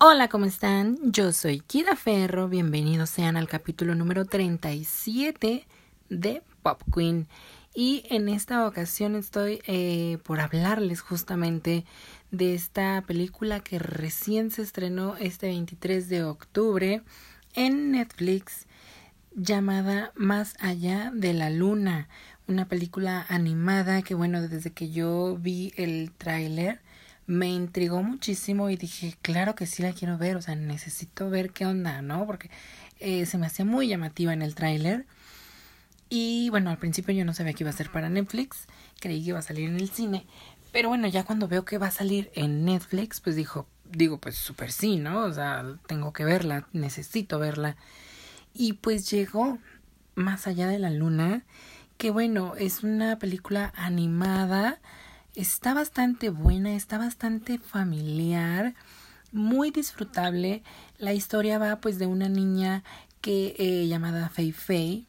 [0.00, 0.96] Hola, ¿cómo están?
[1.10, 2.48] Yo soy Kida Ferro.
[2.48, 5.66] Bienvenidos sean al capítulo número 37
[6.08, 7.26] de Pop Queen.
[7.74, 11.84] Y en esta ocasión estoy eh, por hablarles justamente
[12.30, 17.02] de esta película que recién se estrenó este 23 de octubre
[17.54, 18.68] en Netflix
[19.34, 22.08] llamada Más allá de la luna.
[22.46, 26.82] Una película animada que bueno, desde que yo vi el tráiler
[27.28, 31.50] me intrigó muchísimo y dije, claro que sí la quiero ver, o sea, necesito ver
[31.50, 32.26] qué onda, ¿no?
[32.26, 32.50] Porque
[33.00, 35.06] eh, se me hacía muy llamativa en el tráiler.
[36.08, 38.66] Y bueno, al principio yo no sabía que iba a ser para Netflix,
[38.98, 40.26] creí que iba a salir en el cine,
[40.72, 44.36] pero bueno, ya cuando veo que va a salir en Netflix, pues dijo, digo, pues
[44.36, 45.24] súper sí, ¿no?
[45.24, 47.76] O sea, tengo que verla, necesito verla.
[48.54, 49.58] Y pues llegó
[50.14, 51.44] Más allá de la luna,
[51.98, 54.80] que bueno, es una película animada,
[55.38, 58.74] está bastante buena, está bastante familiar,
[59.30, 60.64] muy disfrutable.
[60.98, 62.82] La historia va pues de una niña
[63.20, 65.06] que eh, llamada Fei Fei.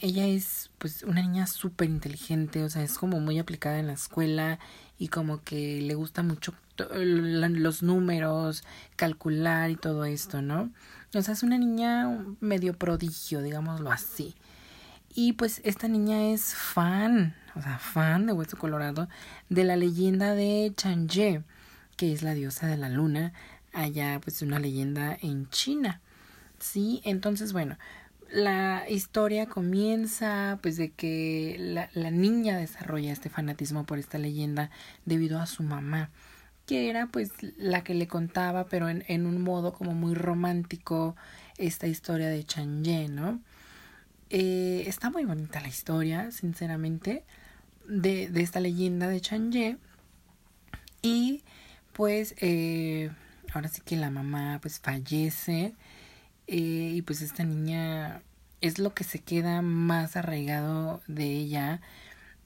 [0.00, 3.92] Ella es pues una niña súper inteligente, o sea, es como muy aplicada en la
[3.92, 4.58] escuela
[4.98, 6.54] y como que le gusta mucho
[6.92, 8.64] los números,
[8.96, 10.70] calcular y todo esto, ¿no?
[11.14, 14.34] O sea, es una niña medio prodigio, digámoslo así.
[15.14, 19.08] Y pues esta niña es fan, o sea, fan de Hueso Colorado,
[19.48, 21.42] de la leyenda de Chang'e,
[21.96, 23.32] que es la diosa de la luna,
[23.72, 26.00] allá pues una leyenda en China.
[26.58, 27.78] Sí, entonces bueno,
[28.30, 34.70] la historia comienza pues de que la, la niña desarrolla este fanatismo por esta leyenda
[35.04, 36.10] debido a su mamá
[36.68, 41.16] que era pues la que le contaba, pero en, en un modo como muy romántico,
[41.56, 43.40] esta historia de Chang'e, ¿no?
[44.30, 47.24] Eh, está muy bonita la historia, sinceramente,
[47.86, 49.78] de, de esta leyenda de Chang'e.
[51.02, 51.42] Y
[51.92, 53.10] pues eh,
[53.52, 55.74] ahora sí que la mamá pues fallece
[56.46, 58.22] eh, y pues esta niña
[58.60, 61.80] es lo que se queda más arraigado de ella,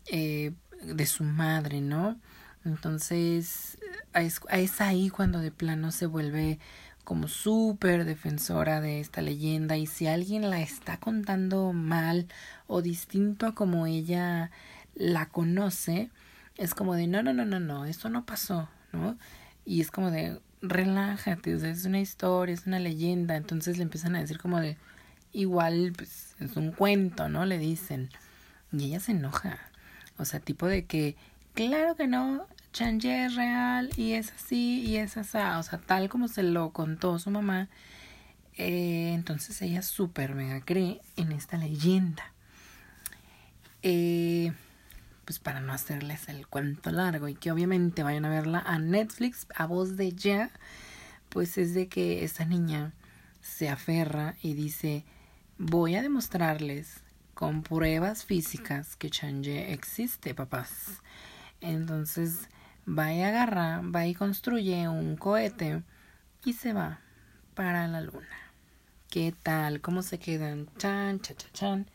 [0.07, 2.19] eh, de su madre, ¿no?
[2.65, 3.79] Entonces,
[4.15, 4.41] es,
[4.81, 6.59] ahí cuando de plano se vuelve
[7.05, 12.27] como súper defensora de esta leyenda y si alguien la está contando mal
[12.67, 14.51] o distinto a como ella
[14.95, 16.11] la conoce,
[16.57, 19.17] es como de no, no, no, no, no, esto no pasó, ¿no?
[19.65, 24.21] Y es como de relájate, es una historia, es una leyenda, entonces le empiezan a
[24.21, 24.77] decir como de
[25.33, 27.45] igual, pues es un cuento, ¿no?
[27.45, 28.11] Le dicen.
[28.73, 29.59] Y ella se enoja,
[30.17, 31.17] o sea, tipo de que
[31.55, 36.09] claro que no, Chang'e es real y es así y es así, o sea, tal
[36.09, 37.69] como se lo contó su mamá.
[38.57, 42.33] Eh, entonces ella súper mega cree en esta leyenda.
[43.83, 44.53] Eh,
[45.25, 49.47] pues para no hacerles el cuento largo y que obviamente vayan a verla a Netflix
[49.55, 50.51] a voz de ya,
[51.29, 52.93] pues es de que esta niña
[53.41, 55.05] se aferra y dice,
[55.59, 57.01] voy a demostrarles
[57.35, 61.03] con pruebas físicas que Chang'e existe, papás.
[61.63, 62.49] Entonces
[62.87, 65.83] va y agarra, va y construye un cohete
[66.45, 66.99] y se va
[67.55, 68.27] para la luna.
[69.09, 69.81] ¿Qué tal?
[69.81, 70.69] ¿Cómo se quedan?
[70.79, 71.87] Chan, chan, chan, chan.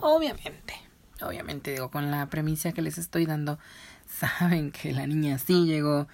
[0.00, 0.74] Obviamente,
[1.22, 3.58] obviamente digo, con la premisa que les estoy dando,
[4.06, 6.06] saben que la niña sí llegó,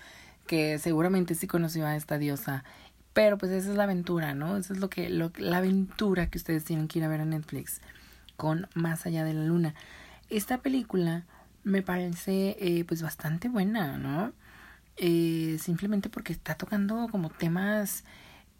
[0.47, 2.65] que seguramente sí conoció a esta diosa.
[3.12, 4.56] Pero pues esa es la aventura, ¿no?
[4.56, 7.25] Esa es lo que, lo, la aventura que ustedes tienen que ir a ver a
[7.25, 7.81] Netflix
[8.37, 9.75] con Más allá de la luna.
[10.28, 11.25] Esta película
[11.65, 14.32] me parece eh, pues bastante buena, ¿no?
[14.97, 18.04] Eh, simplemente porque está tocando como temas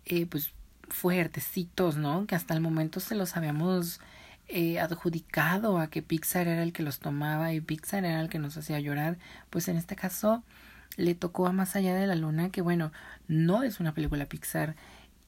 [0.07, 0.53] eh, pues
[0.89, 2.27] fuertecitos, ¿no?
[2.27, 4.01] Que hasta el momento se los habíamos
[4.49, 8.41] eh, adjudicado a que Pixar era el que los tomaba y Pixar era el que
[8.41, 9.17] nos hacía llorar,
[9.49, 10.43] pues en este caso
[10.97, 12.91] le tocó a Más allá de la luna, que bueno,
[13.29, 14.75] no es una película Pixar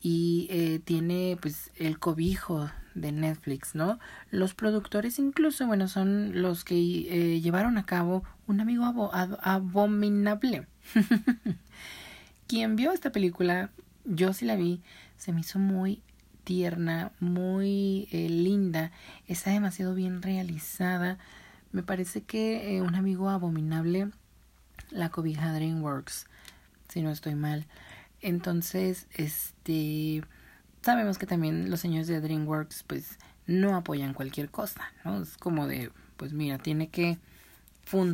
[0.00, 3.98] y eh, tiene pues el cobijo de Netflix, ¿no?
[4.30, 8.84] Los productores incluso, bueno, son los que eh, llevaron a cabo un amigo
[9.42, 10.66] abominable.
[12.46, 13.70] Quien vio esta película,
[14.04, 14.82] yo sí la vi,
[15.16, 16.02] se me hizo muy
[16.44, 18.90] tierna, muy eh, linda,
[19.26, 21.18] está demasiado bien realizada.
[21.70, 24.10] Me parece que un amigo abominable
[24.90, 26.26] la cobija DreamWorks,
[26.88, 27.66] si no estoy mal.
[28.20, 30.22] Entonces, este,
[30.82, 35.22] sabemos que también los señores de DreamWorks, pues, no apoyan cualquier cosa, ¿no?
[35.22, 37.18] Es como de, pues mira, tiene que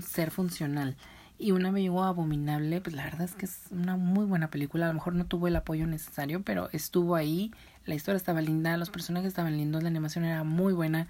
[0.02, 0.96] ser funcional.
[1.38, 4.86] Y un amigo abominable, pues la verdad es que es una muy buena película.
[4.86, 7.52] A lo mejor no tuvo el apoyo necesario, pero estuvo ahí.
[7.84, 11.06] La historia estaba linda, los personajes estaban lindos, la animación era muy buena.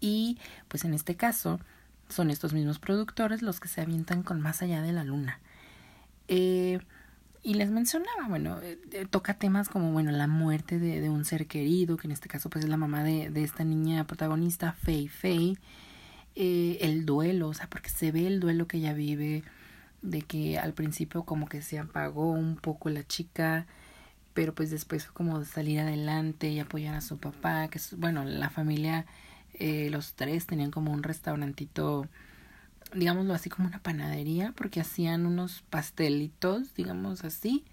[0.00, 0.38] Y
[0.68, 1.58] pues en este caso
[2.08, 5.40] son estos mismos productores los que se avientan con Más allá de la luna.
[6.28, 6.78] Eh,
[7.48, 11.24] Y les mencionaba, bueno, eh, eh, toca temas como, bueno, la muerte de, de, un
[11.24, 14.74] ser querido, que en este caso pues es la mamá de, de esta niña protagonista,
[14.74, 15.56] Fei Fei,
[16.34, 19.44] eh, el duelo, o sea, porque se ve el duelo que ella vive,
[20.02, 23.66] de que al principio como que se apagó un poco la chica,
[24.34, 28.50] pero pues después fue como salir adelante y apoyar a su papá, que bueno, la
[28.50, 29.06] familia,
[29.54, 32.08] eh, los tres tenían como un restaurantito
[32.94, 37.64] digámoslo así como una panadería, porque hacían unos pastelitos, digamos así,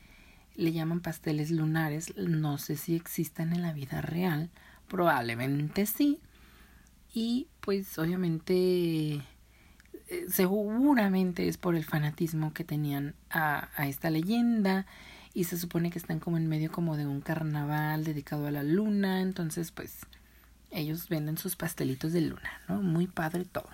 [0.56, 4.50] le llaman pasteles lunares, no sé si existan en la vida real,
[4.88, 6.20] probablemente sí,
[7.14, 9.22] y pues obviamente
[10.08, 14.86] eh, seguramente es por el fanatismo que tenían a, a esta leyenda
[15.34, 18.64] y se supone que están como en medio como de un carnaval dedicado a la
[18.64, 20.06] luna, entonces pues
[20.72, 22.82] ellos venden sus pastelitos de luna, ¿no?
[22.82, 23.70] Muy padre todo.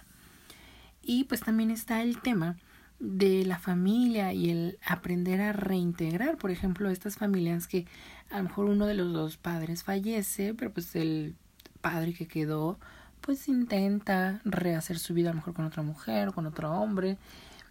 [1.02, 2.58] Y pues también está el tema
[3.00, 7.88] de la familia y el aprender a reintegrar, por ejemplo, estas familias que
[8.30, 11.36] a lo mejor uno de los dos padres fallece, pero pues el
[11.82, 12.80] padre que quedó
[13.22, 17.18] pues intenta rehacer su vida a lo mejor con otra mujer o con otro hombre.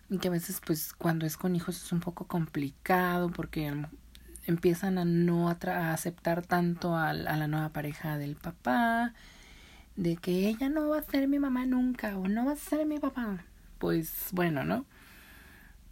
[0.08, 3.72] Y que a veces pues cuando es con hijos es un poco complicado porque
[4.46, 9.14] empiezan a no a aceptar tanto a, a la nueva pareja del papá
[10.00, 12.86] de que ella no va a ser mi mamá nunca o no va a ser
[12.86, 13.44] mi papá.
[13.78, 14.86] Pues bueno, ¿no?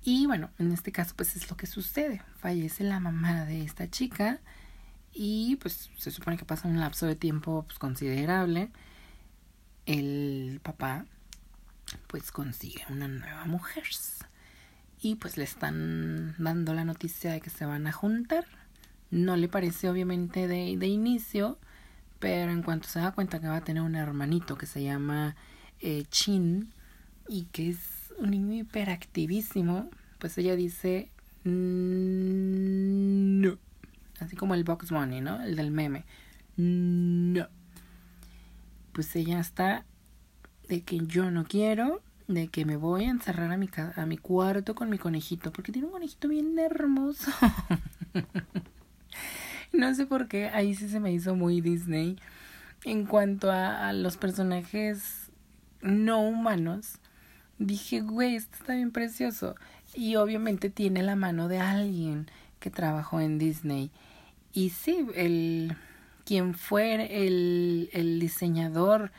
[0.03, 2.23] Y bueno, en este caso pues es lo que sucede.
[2.39, 4.41] Fallece la mamá de esta chica
[5.13, 8.71] y pues se supone que pasa un lapso de tiempo pues, considerable.
[9.85, 11.05] El papá
[12.07, 13.85] pues consigue una nueva mujer
[15.03, 18.47] y pues le están dando la noticia de que se van a juntar.
[19.11, 21.59] No le parece obviamente de, de inicio
[22.19, 25.37] pero en cuanto se da cuenta que va a tener un hermanito que se llama
[25.81, 26.73] eh, Chin
[27.29, 31.11] y que es un niño hiperactivísimo, pues ella dice
[31.45, 33.59] no.
[34.21, 35.43] Así como el Box Money, ¿no?
[35.43, 36.05] El del meme.
[36.57, 37.47] No.
[38.93, 39.85] Pues ella está
[40.69, 44.19] de que yo no quiero, de que me voy a encerrar a mi, a mi
[44.19, 47.31] cuarto con mi conejito, porque tiene un conejito bien hermoso.
[49.73, 52.17] no sé por qué, ahí sí se me hizo muy Disney.
[52.85, 55.31] En cuanto a, los personajes
[55.81, 56.99] no humanos,
[57.59, 59.57] dije, güey, esto está bien precioso.
[59.95, 62.31] Y obviamente tiene la mano de alguien
[62.61, 63.91] que trabajó en Disney.
[64.53, 65.77] Y sí, el
[66.25, 69.11] quien fue el, el diseñador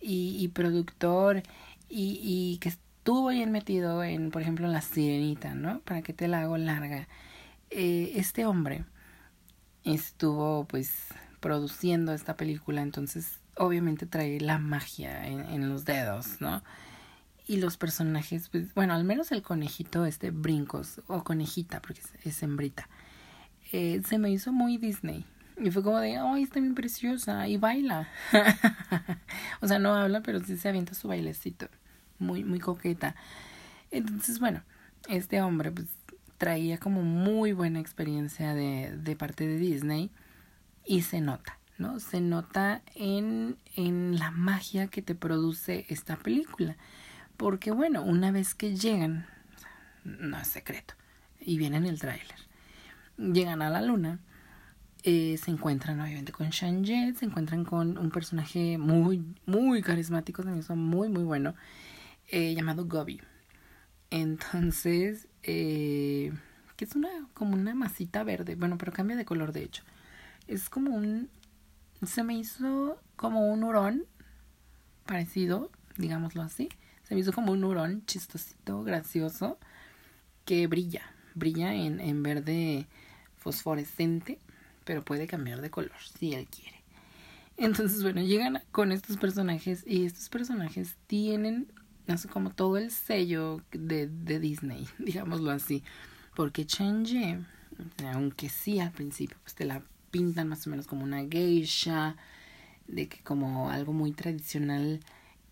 [0.00, 1.42] y, y productor
[1.88, 5.80] y, y, que estuvo bien metido en, por ejemplo, La Sirenita, ¿no?
[5.80, 7.08] Para que te la hago larga.
[7.70, 8.84] Eh, este hombre
[9.94, 10.92] estuvo pues
[11.40, 16.62] produciendo esta película, entonces obviamente trae la magia en, los dedos, ¿no?
[17.46, 22.26] Y los personajes, pues, bueno, al menos el conejito, este Brincos, o conejita, porque es,
[22.26, 22.88] es hembrita,
[23.72, 25.24] eh, se me hizo muy Disney.
[25.60, 28.08] Y fue como de, ay, está bien preciosa, y baila.
[29.60, 31.68] o sea, no habla, pero sí se avienta su bailecito.
[32.18, 33.16] Muy, muy coqueta.
[33.90, 34.62] Entonces, bueno,
[35.08, 35.88] este hombre, pues,
[36.38, 40.10] traía como muy buena experiencia de, de parte de Disney
[40.86, 42.00] y se nota, ¿no?
[42.00, 46.76] Se nota en, en la magia que te produce esta película.
[47.36, 49.26] Porque bueno, una vez que llegan,
[50.04, 50.94] no es secreto,
[51.40, 52.36] y viene en el tráiler,
[53.16, 54.18] llegan a la luna,
[55.04, 60.64] eh, se encuentran obviamente con Shang-Jet, se encuentran con un personaje muy, muy carismático, también
[60.64, 61.54] son muy, muy bueno,
[62.28, 63.20] eh, llamado Gobi.
[64.10, 66.32] Entonces, eh,
[66.76, 69.82] que es una como una masita verde, bueno, pero cambia de color de hecho.
[70.46, 71.28] Es como un
[72.06, 74.04] se me hizo como un hurón
[75.06, 76.68] parecido, digámoslo así.
[77.02, 79.58] Se me hizo como un hurón chistosito, gracioso,
[80.44, 81.02] que brilla,
[81.34, 82.86] brilla en, en verde
[83.36, 84.38] fosforescente,
[84.84, 86.78] pero puede cambiar de color si él quiere.
[87.56, 91.66] Entonces, bueno, llegan con estos personajes y estos personajes tienen
[92.30, 95.82] como todo el sello de, de Disney, digámoslo así.
[96.34, 97.46] Porque Chen
[98.12, 102.16] aunque sí al principio pues te la pintan más o menos como una geisha,
[102.86, 105.00] de que como algo muy tradicional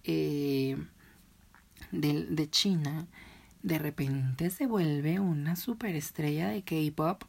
[0.04, 0.76] eh,
[1.92, 3.06] de, de China,
[3.62, 7.24] de repente se vuelve una superestrella de K-pop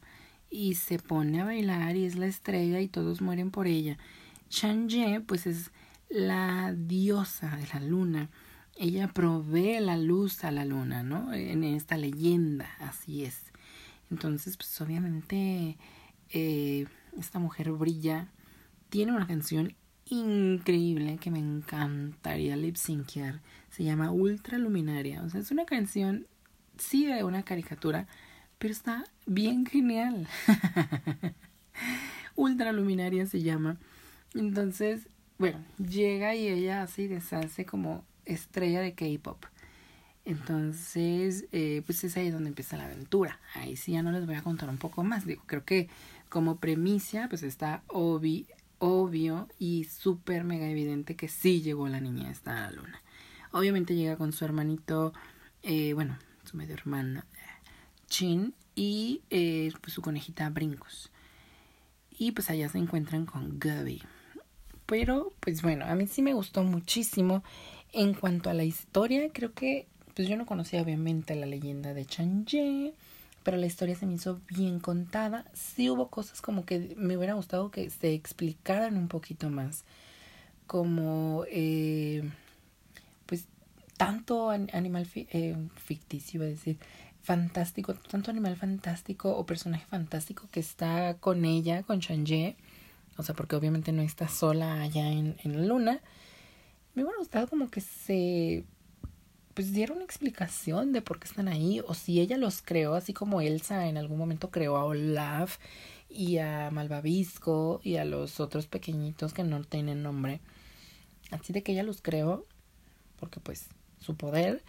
[0.50, 3.98] y se pone a bailar y es la estrella y todos mueren por ella.
[4.48, 5.70] Chang'e pues es
[6.08, 8.30] la diosa de la luna
[8.78, 11.32] ella provee la luz a la luna, ¿no?
[11.34, 13.52] En esta leyenda, así es.
[14.10, 15.76] Entonces, pues obviamente
[16.30, 16.86] eh,
[17.18, 18.28] esta mujer brilla,
[18.88, 19.74] tiene una canción
[20.06, 25.22] increíble que me encantaría lip Se llama Ultra Luminaria.
[25.22, 26.26] O sea, es una canción,
[26.78, 28.06] sí de una caricatura,
[28.58, 30.26] pero está bien genial.
[32.36, 33.76] Ultra Luminaria se llama.
[34.34, 35.08] Entonces,
[35.38, 39.44] bueno, llega y ella así deshace como estrella de K-pop.
[40.24, 43.40] Entonces, eh, pues es ahí donde empieza la aventura.
[43.54, 45.24] Ahí sí ya no les voy a contar un poco más.
[45.24, 45.88] Digo, creo que
[46.28, 48.46] como premisa, pues está obvi,
[48.78, 53.02] obvio y súper mega evidente que sí llegó la niña esta a la luna.
[53.52, 55.14] Obviamente llega con su hermanito,
[55.62, 57.24] eh, bueno, su medio hermano,
[58.06, 61.10] Chin, y eh, pues su conejita Brincos.
[62.18, 64.02] Y pues allá se encuentran con Gaby.
[64.86, 67.42] Pero, pues bueno, a mí sí me gustó muchísimo.
[67.92, 72.04] En cuanto a la historia, creo que, pues yo no conocía obviamente la leyenda de
[72.04, 72.92] Chang'e,
[73.42, 75.46] pero la historia se me hizo bien contada.
[75.54, 79.84] Sí hubo cosas como que me hubiera gustado que se explicaran un poquito más.
[80.66, 82.28] Como, eh,
[83.24, 83.46] pues,
[83.96, 86.78] tanto animal eh, ficticio, iba a decir,
[87.22, 92.56] fantástico, tanto animal fantástico o personaje fantástico que está con ella, con Chang'e,
[93.16, 96.00] o sea, porque obviamente no está sola allá en, en la luna.
[96.98, 98.64] Me hubiera gustado como que se
[99.54, 103.12] pues diera una explicación de por qué están ahí o si ella los creó así
[103.12, 105.58] como Elsa en algún momento creó a Olaf
[106.10, 110.40] y a Malvavisco y a los otros pequeñitos que no tienen nombre.
[111.30, 112.44] Así de que ella los creó
[113.20, 113.68] porque pues
[114.00, 114.64] su poder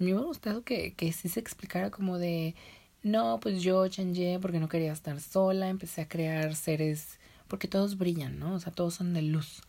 [0.00, 2.56] me hubiera gustado que, que sí se explicara como de,
[3.04, 7.96] no, pues yo changé porque no quería estar sola, empecé a crear seres, porque todos
[7.96, 8.54] brillan, ¿no?
[8.54, 9.62] O sea, todos son de luz,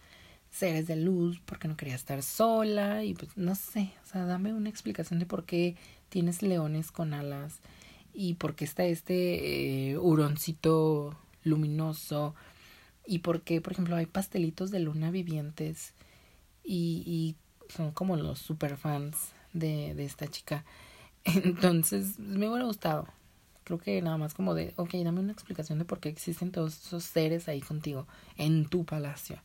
[0.52, 4.54] seres de luz, porque no quería estar sola y pues no sé, o sea, dame
[4.54, 5.76] una explicación de por qué
[6.10, 7.60] tienes leones con alas
[8.14, 12.36] y por qué está este eh, huroncito luminoso
[13.08, 15.94] y por qué, por ejemplo, hay pastelitos de luna vivientes
[16.64, 17.36] y, y
[17.74, 20.66] son como los super fans de, de esta chica.
[21.24, 23.08] Entonces, me hubiera gustado.
[23.64, 26.86] Creo que nada más como de, ok, dame una explicación de por qué existen todos
[26.86, 29.40] esos seres ahí contigo, en tu palacio.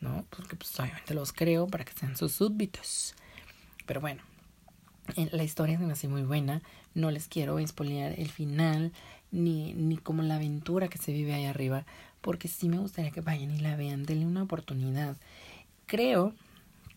[0.00, 0.24] ¿No?
[0.30, 3.14] Porque pues obviamente los creo para que sean sus súbditos.
[3.86, 4.22] Pero bueno,
[5.32, 6.62] la historia se me hace muy buena.
[6.94, 8.92] No les quiero espolear el final,
[9.30, 11.84] ni, ni como la aventura que se vive ahí arriba,
[12.20, 15.16] porque sí me gustaría que vayan y la vean, denle una oportunidad.
[15.86, 16.34] Creo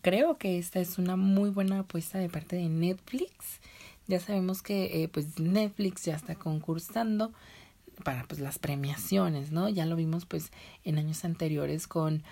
[0.04, 3.60] creo que esta es una muy buena apuesta de parte de Netflix.
[4.06, 7.32] Ya sabemos que eh, pues Netflix ya está concursando
[8.04, 9.70] para pues las premiaciones, ¿no?
[9.70, 10.52] Ya lo vimos pues
[10.84, 12.22] en años anteriores con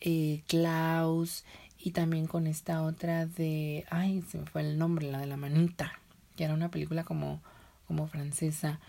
[0.00, 1.44] eh, Klaus
[1.78, 5.36] y también con esta otra de, ay, se me fue el nombre, la de la
[5.36, 5.92] manita,
[6.36, 7.40] que era una película como,
[7.86, 8.80] como francesa,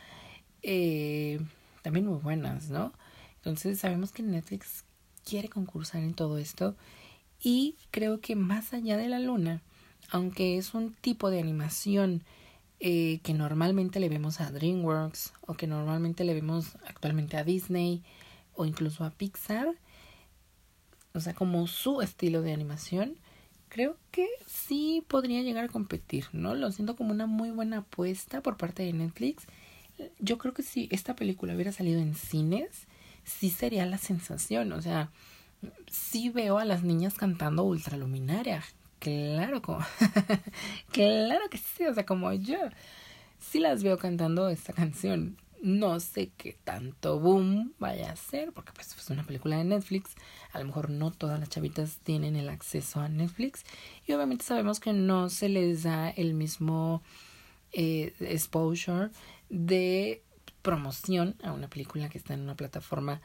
[0.64, 1.40] eh,
[1.82, 2.94] también muy buenas, ¿no?
[3.38, 4.84] Entonces sabemos que Netflix
[5.24, 6.76] quiere concursar en todo esto
[7.42, 9.62] y creo que más allá de la luna,
[10.10, 12.24] aunque es un tipo de animación
[12.80, 18.04] eh, que normalmente le vemos a DreamWorks o que normalmente le vemos actualmente a Disney
[18.54, 19.76] o incluso a Pixar,
[21.14, 23.16] o sea, como su estilo de animación,
[23.70, 26.56] creo que sí podría llegar a competir, ¿no?
[26.56, 29.46] Lo siento como una muy buena apuesta por parte de Netflix.
[30.20, 32.88] Yo creo que si esta película hubiera salido en cines,
[33.24, 35.12] sí sería la sensación, o sea,
[35.92, 38.64] sí veo a las niñas cantando ultraluminaria.
[39.00, 39.62] Claro,
[40.92, 42.58] claro que sí, o sea, como yo.
[43.40, 45.38] Sí las veo cantando esta canción.
[45.62, 50.16] No sé qué tanto boom vaya a ser, porque pues es una película de Netflix.
[50.52, 53.64] A lo mejor no todas las chavitas tienen el acceso a Netflix.
[54.06, 57.02] Y obviamente sabemos que no se les da el mismo
[57.72, 59.10] eh, exposure
[59.50, 60.24] de
[60.62, 63.22] promoción a una película que está en una plataforma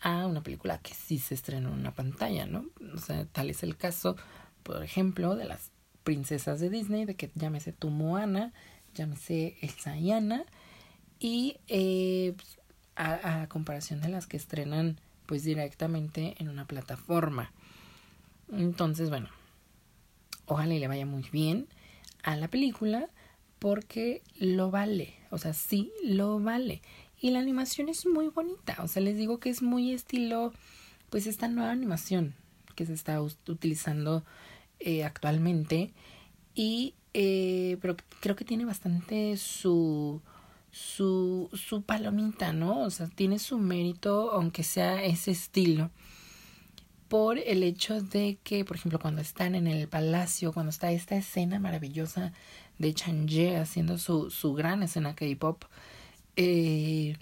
[0.00, 2.66] a una película que sí se estrenó en una pantalla, ¿no?
[2.94, 4.16] O sea, tal es el caso,
[4.62, 5.70] por ejemplo, de las
[6.04, 8.52] princesas de Disney, de que llámese tu Moana,
[8.94, 9.96] llámese Elsa
[11.18, 12.58] y eh, pues,
[12.96, 17.52] a, a, comparación de las que estrenan pues directamente en una plataforma.
[18.52, 19.28] Entonces, bueno,
[20.46, 21.66] ojalá y le vaya muy bien
[22.22, 23.08] a la película
[23.58, 26.82] porque lo vale, o sea, sí lo vale.
[27.20, 30.52] Y la animación es muy bonita, o sea, les digo que es muy estilo,
[31.10, 32.34] pues esta nueva animación
[32.74, 34.22] que se está utilizando
[34.78, 35.92] eh, actualmente.
[36.54, 40.20] Y, eh, pero creo que tiene bastante su,
[40.76, 42.80] su, su palomita, ¿no?
[42.82, 45.90] O sea, tiene su mérito, aunque sea ese estilo
[47.08, 51.16] por el hecho de que, por ejemplo, cuando están en el palacio, cuando está esta
[51.16, 52.32] escena maravillosa
[52.78, 55.64] de Chang'e haciendo su, su gran escena K-pop,
[56.36, 57.16] eh,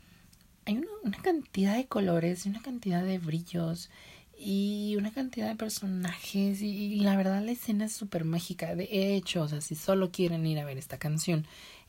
[0.65, 3.91] hay una, una, cantidad de colores y una cantidad de brillos
[4.39, 8.75] y una cantidad de personajes y, la verdad la escena es súper mágica.
[8.75, 11.47] De hecho, o sea, si solo quieren ir a ver esta canción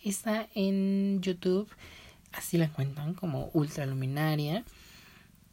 [0.09, 1.67] está en YouTube,
[2.33, 4.63] así la encuentran como Ultraluminaria.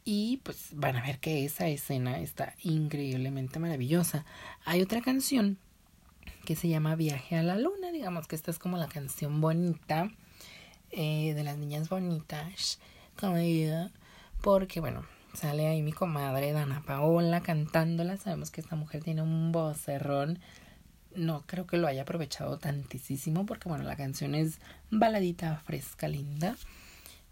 [0.05, 4.25] Y pues van a ver que esa escena está increíblemente maravillosa.
[4.65, 5.57] Hay otra canción
[6.45, 10.11] que se llama Viaje a la Luna, digamos que esta es como la canción bonita
[10.91, 12.79] eh, de las niñas bonitas,
[13.19, 13.37] como
[14.41, 19.51] porque bueno, sale ahí mi comadre Dana Paola cantándola, sabemos que esta mujer tiene un
[19.51, 20.39] vocerrón,
[21.15, 24.59] no creo que lo haya aprovechado tantísimo porque bueno, la canción es
[24.91, 26.55] baladita, fresca, linda.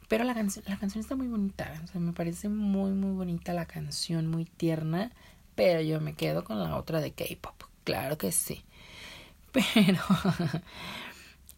[0.08, 1.72] Pero la canción, la canción está muy bonita.
[1.94, 5.12] Me parece muy, muy bonita la canción, muy tierna.
[5.56, 7.56] Pero yo me quedo con la otra de K-pop.
[7.84, 8.64] Claro que sí.
[9.52, 10.00] Pero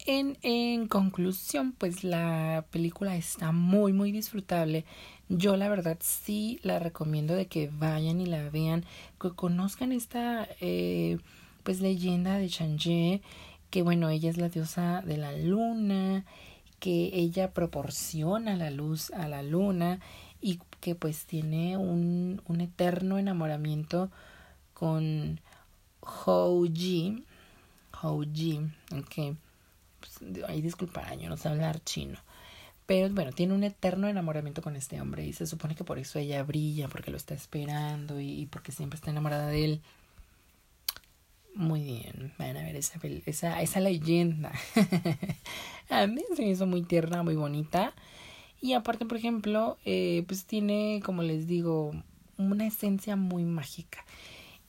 [0.06, 4.84] en, en conclusión, pues la película está muy, muy disfrutable.
[5.28, 8.84] Yo la verdad sí la recomiendo de que vayan y la vean,
[9.20, 11.18] que conozcan esta eh,
[11.64, 13.22] pues leyenda de Chang'e,
[13.70, 16.24] que bueno, ella es la diosa de la luna
[16.78, 20.00] que ella proporciona la luz a la luna
[20.42, 24.10] y que pues tiene un, un eterno enamoramiento
[24.74, 25.40] con
[26.02, 27.24] Houji.
[27.92, 28.60] Houji,
[28.92, 29.36] ok.
[29.98, 32.18] Pues, ahí disculparán, yo no sé hablar chino.
[32.84, 36.18] Pero bueno, tiene un eterno enamoramiento con este hombre y se supone que por eso
[36.18, 39.82] ella brilla, porque lo está esperando y porque siempre está enamorada de él.
[41.54, 44.50] Muy bien, van a ver esa, esa, esa leyenda.
[45.88, 47.94] a mí se me hizo muy tierna, muy bonita.
[48.60, 51.92] Y aparte, por ejemplo, eh, pues tiene, como les digo,
[52.38, 54.04] una esencia muy mágica.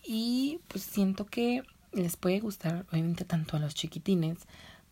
[0.05, 4.39] Y pues siento que les puede gustar, obviamente, tanto a los chiquitines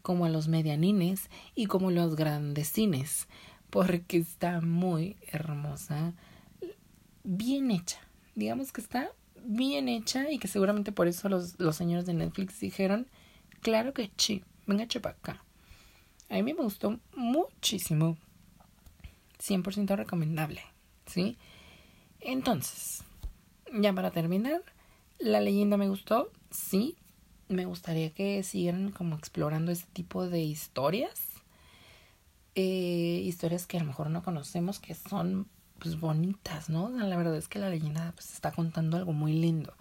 [0.02, 3.28] como a los medianines y como a los grandecines.
[3.70, 6.14] Porque está muy hermosa,
[7.24, 8.00] bien hecha.
[8.34, 9.12] Digamos que está
[9.44, 13.08] bien hecha y que seguramente por eso los, los señores de Netflix dijeron,
[13.62, 15.44] claro que sí, venga para acá.
[16.30, 18.18] A mí me gustó muchísimo.
[19.40, 20.62] 100% recomendable,
[21.06, 21.38] ¿sí?
[22.22, 23.04] Entonces,
[23.74, 24.62] ya para terminar,
[25.20, 26.96] la leyenda me gustó, sí.
[27.50, 31.20] Me gustaría que siguieran como explorando ese tipo de historias.
[32.56, 35.48] Eh, historias que a lo mejor no conocemos, que son
[35.84, 36.90] pues bonitas, ¿no?
[36.90, 39.74] La verdad es que la leyenda pues está contando algo muy lindo.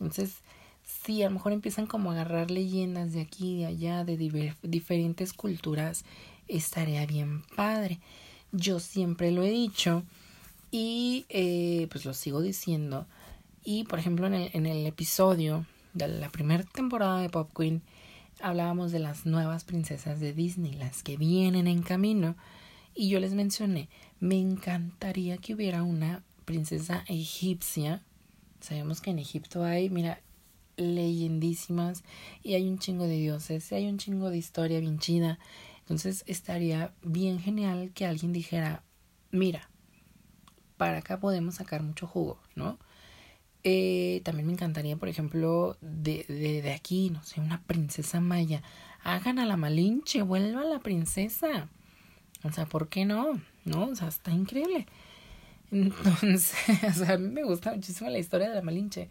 [0.00, 0.36] Entonces,
[0.82, 4.16] sí, a lo mejor empiezan como a agarrar leyendas de aquí y de allá, de
[4.62, 6.06] diferentes culturas,
[6.48, 8.00] estaría bien padre.
[8.50, 10.04] Yo siempre lo he dicho
[10.70, 13.06] y eh, pues lo sigo diciendo.
[13.62, 17.82] Y por ejemplo, en el, en el episodio de la primera temporada de Pop Queen,
[18.40, 22.36] hablábamos de las nuevas princesas de Disney, las que vienen en camino.
[22.94, 28.02] Y yo les mencioné, me encantaría que hubiera una princesa egipcia.
[28.60, 30.20] Sabemos que en Egipto hay, mira,
[30.76, 32.04] leyendísimas
[32.42, 35.38] y hay un chingo de dioses y hay un chingo de historia bien chida.
[35.80, 38.82] Entonces estaría bien genial que alguien dijera,
[39.30, 39.70] mira,
[40.76, 42.78] para acá podemos sacar mucho jugo, ¿no?
[43.64, 48.62] Eh, también me encantaría, por ejemplo, de, de, de aquí, no sé, una princesa maya.
[49.02, 51.68] Hagan a la Malinche, vuelva a la princesa.
[52.44, 53.40] O sea, ¿por qué no?
[53.66, 53.88] ¿No?
[53.88, 54.86] O sea, está increíble.
[55.70, 56.54] Entonces,
[56.88, 59.10] o sea, a mí me gusta muchísimo la historia de la Malinche.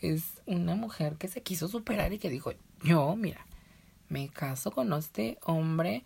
[0.00, 3.44] Es una mujer que se quiso superar y que dijo, yo, mira,
[4.08, 6.04] me caso con este hombre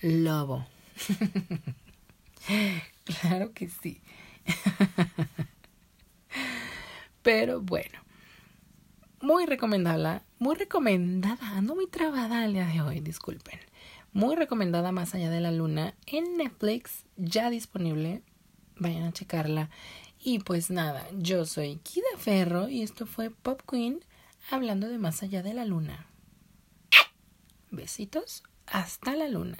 [0.00, 0.66] lobo.
[3.04, 4.00] claro que sí.
[7.22, 8.00] Pero bueno,
[9.20, 13.67] muy recomendada, muy recomendada, ando muy trabada el día de hoy, disculpen
[14.18, 18.22] muy recomendada Más allá de la luna en Netflix, ya disponible.
[18.76, 19.70] Vayan a checarla.
[20.18, 24.00] Y pues nada, yo soy Kida Ferro y esto fue Pop Queen
[24.50, 26.06] hablando de Más allá de la luna.
[27.70, 29.56] Besitos, hasta la luna.